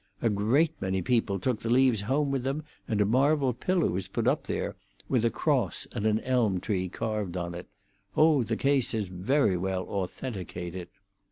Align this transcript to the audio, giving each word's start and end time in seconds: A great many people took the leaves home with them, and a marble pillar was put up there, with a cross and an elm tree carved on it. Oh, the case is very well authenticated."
A 0.19 0.31
great 0.31 0.71
many 0.81 1.03
people 1.03 1.37
took 1.39 1.59
the 1.59 1.69
leaves 1.69 2.01
home 2.01 2.31
with 2.31 2.41
them, 2.43 2.63
and 2.87 2.99
a 2.99 3.05
marble 3.05 3.53
pillar 3.53 3.91
was 3.91 4.07
put 4.07 4.25
up 4.27 4.45
there, 4.45 4.75
with 5.07 5.23
a 5.23 5.29
cross 5.29 5.85
and 5.91 6.07
an 6.07 6.19
elm 6.21 6.59
tree 6.59 6.89
carved 6.89 7.37
on 7.37 7.53
it. 7.53 7.67
Oh, 8.17 8.41
the 8.41 8.57
case 8.57 8.95
is 8.95 9.09
very 9.09 9.57
well 9.57 9.83
authenticated." 9.83 10.87